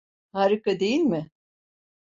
Harika 0.31 0.79
değil 0.79 0.99
mi? 0.99 1.29